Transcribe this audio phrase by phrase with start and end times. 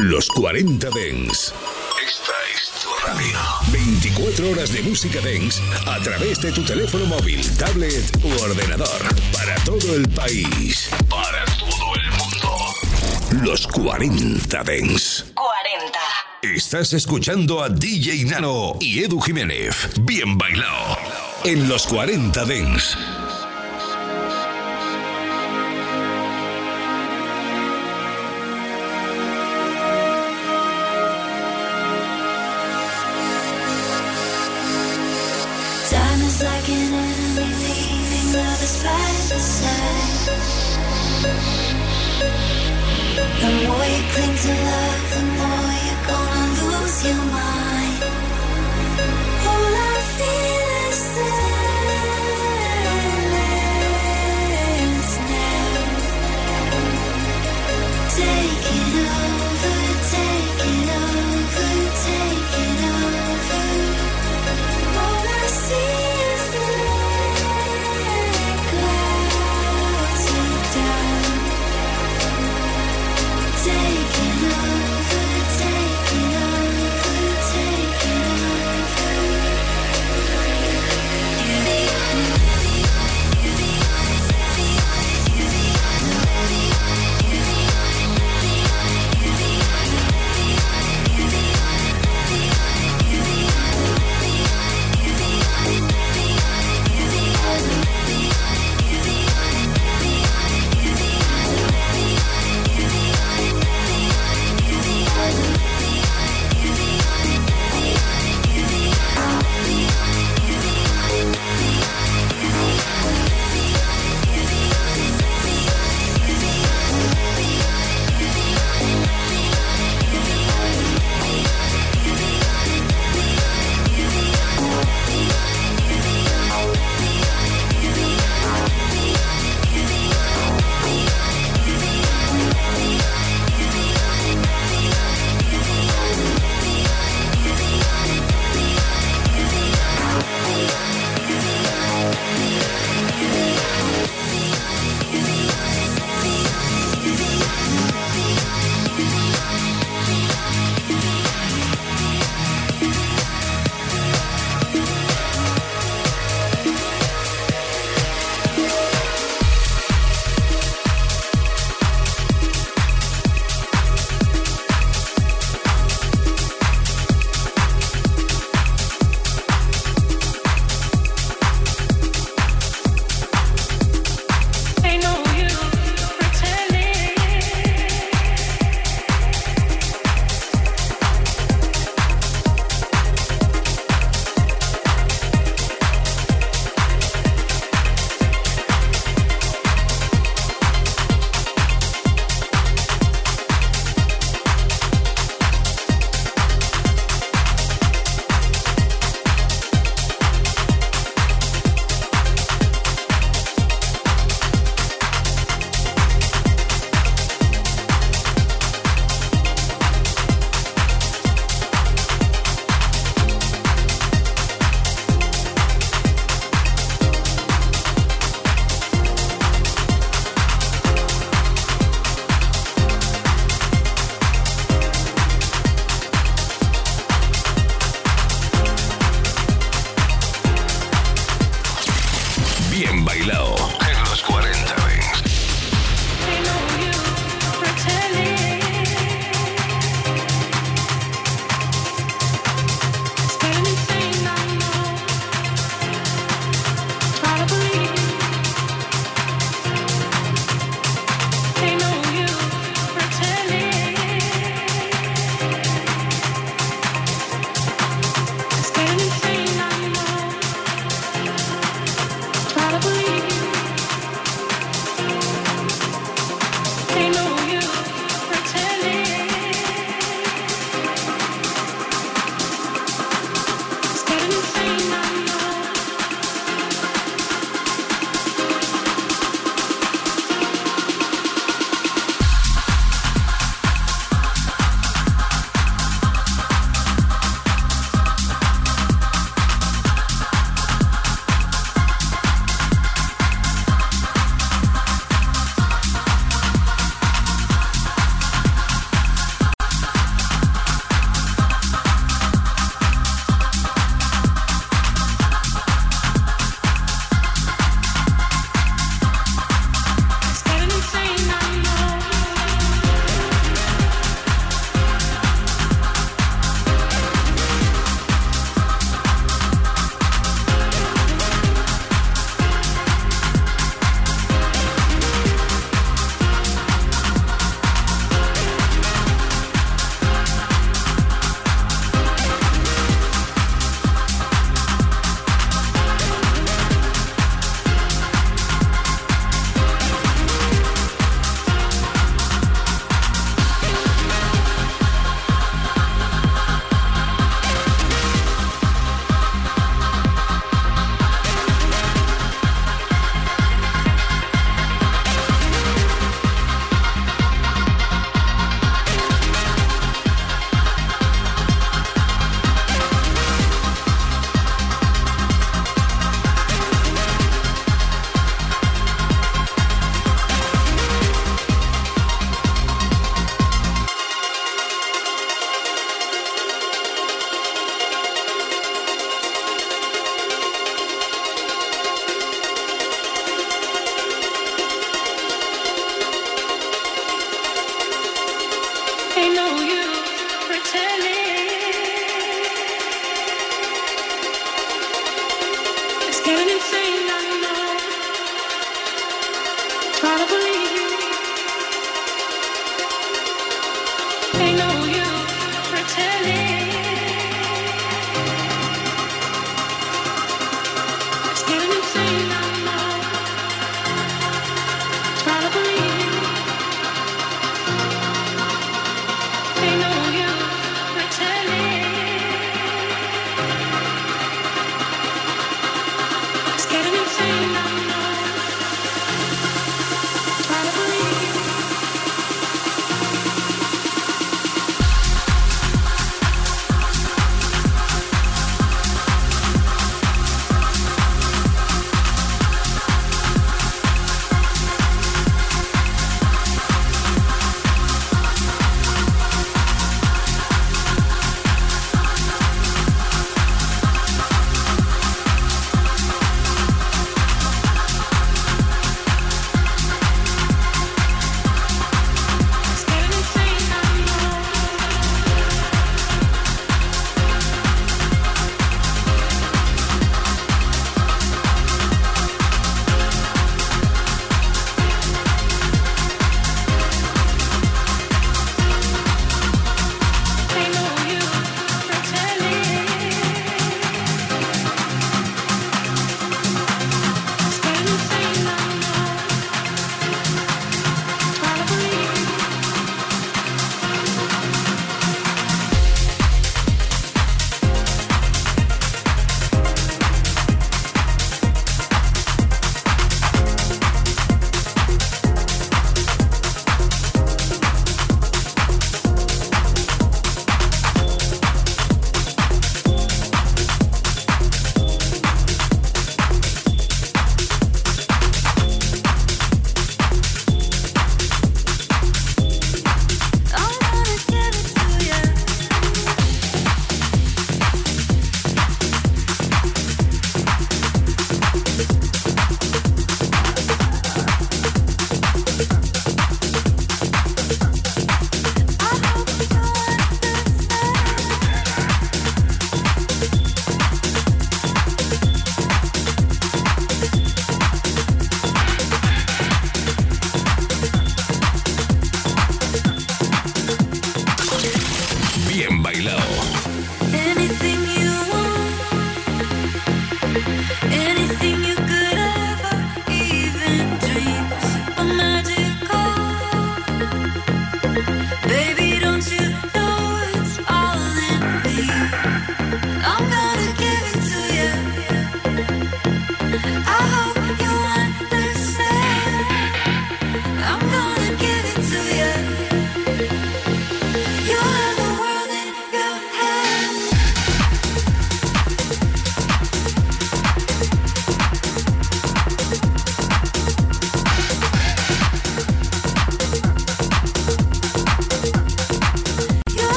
[0.00, 1.52] Los 40 Dens.
[2.02, 3.38] Esta es tu radio.
[3.70, 9.02] 24 horas de música Dens a través de tu teléfono móvil, tablet u ordenador.
[9.30, 10.88] Para todo el país.
[11.10, 13.44] Para todo el mundo.
[13.44, 15.26] Los 40 Dens.
[15.34, 15.98] 40.
[16.44, 19.90] Estás escuchando a DJ Nano y Edu Jiménez.
[20.00, 20.96] Bien bailado.
[21.44, 22.96] En los 40 Dens.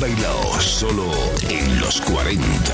[0.00, 1.10] Bailado, solo
[1.48, 2.73] en los 40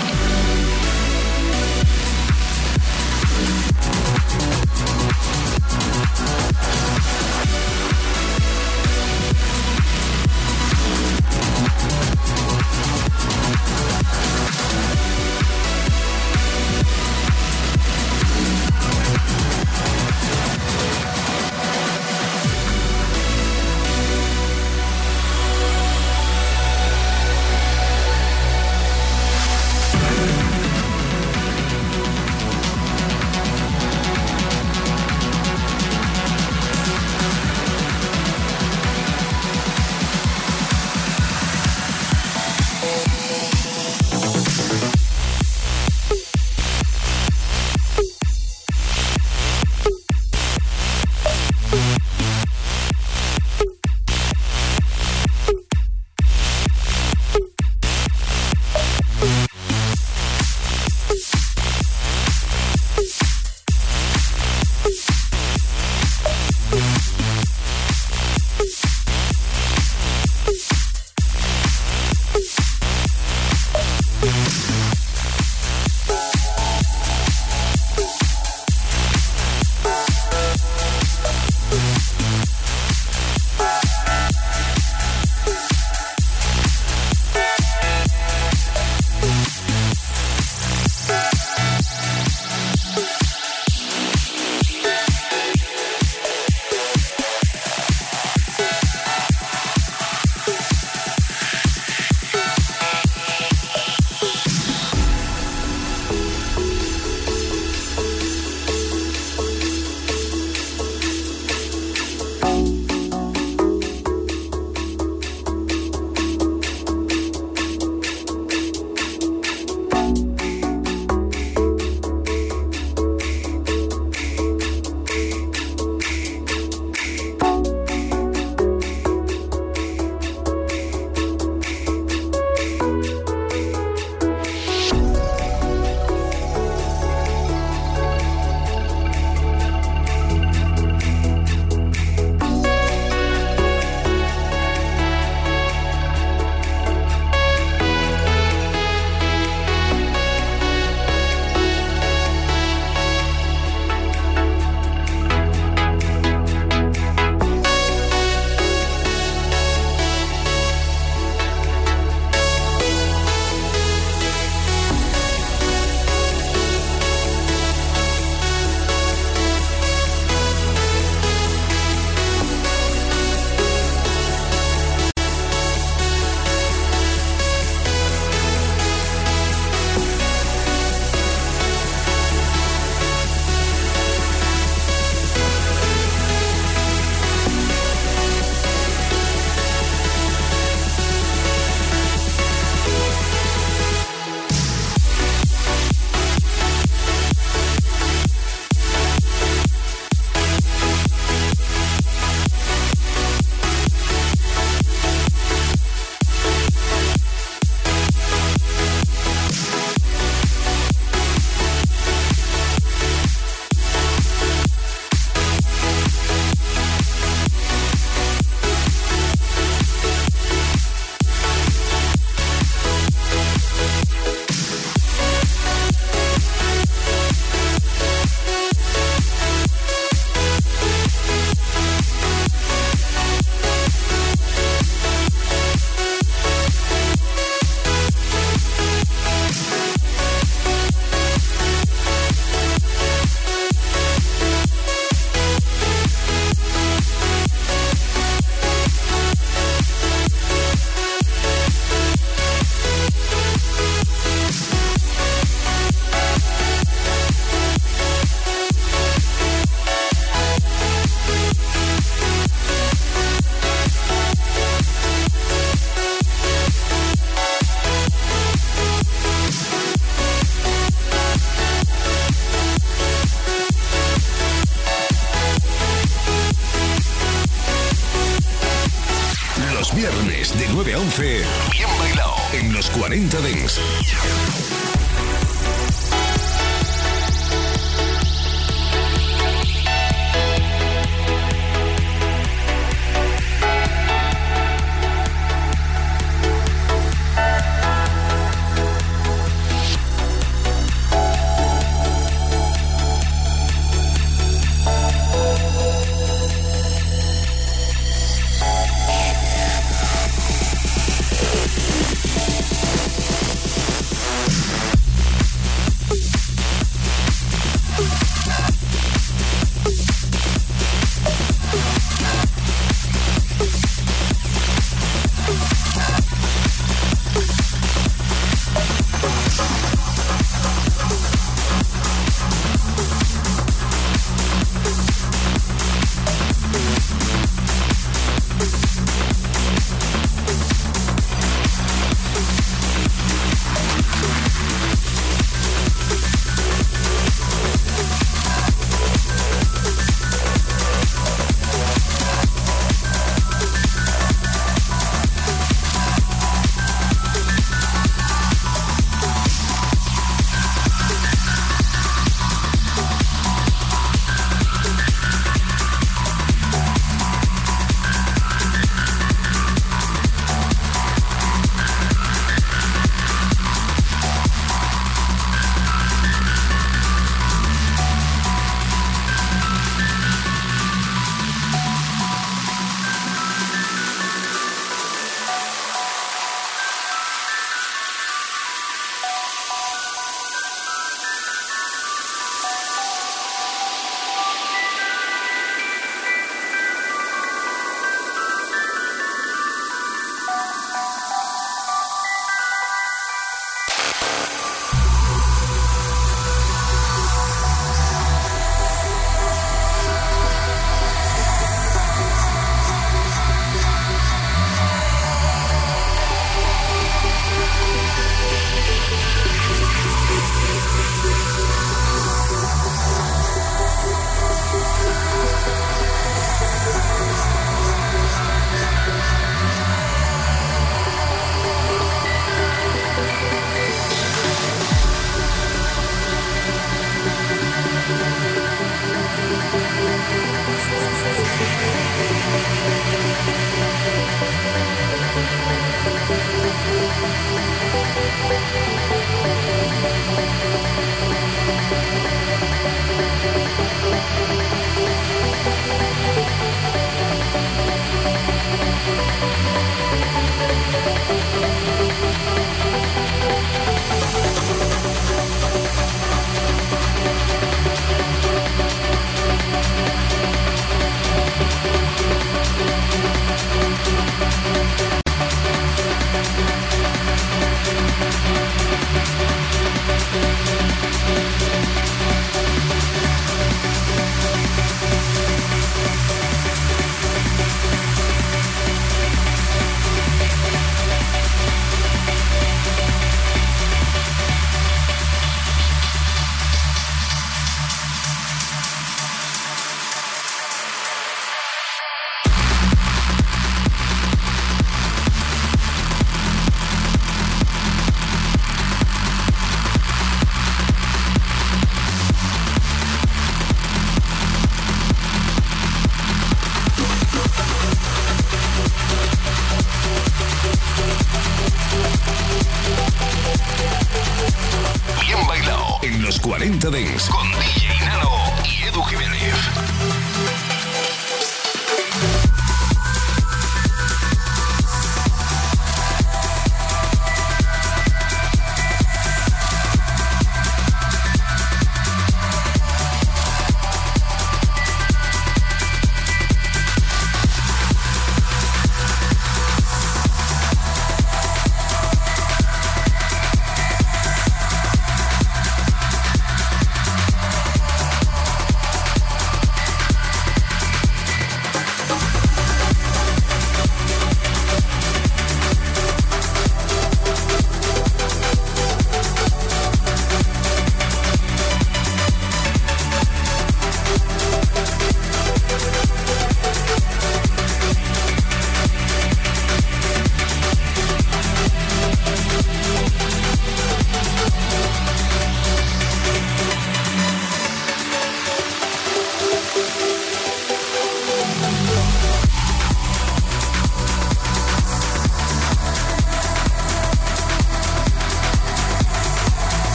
[441.53, 441.91] Thank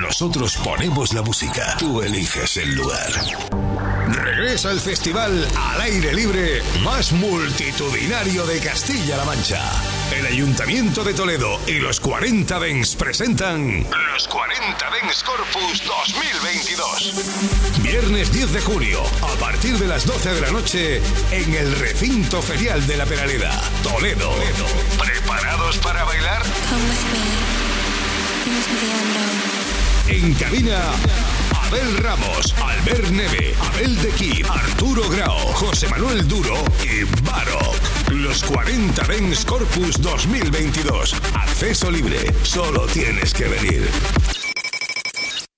[0.00, 1.74] Nosotros ponemos la música.
[1.78, 3.12] Tú eliges el lugar.
[4.08, 9.62] Regresa el festival al aire libre más multitudinario de Castilla-La Mancha.
[10.14, 17.82] El Ayuntamiento de Toledo y los 40 Dens presentan los 40 Dens Corpus 2022.
[17.82, 22.42] Viernes 10 de junio, a partir de las 12 de la noche, en el recinto
[22.42, 23.50] ferial de la Peraleda,
[23.82, 24.30] Toledo.
[24.98, 26.42] ¿Preparados para bailar?
[30.08, 30.92] En cabina,
[31.66, 36.54] Abel Ramos, Albert Neve, Abel de Kid, Arturo Grau, José Manuel Duro
[36.84, 38.10] y Barok.
[38.12, 41.14] Los 40 Dens Corpus 2022.
[41.34, 42.32] Acceso libre.
[42.44, 43.90] Solo tienes que venir.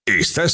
[0.06, 0.46] Estás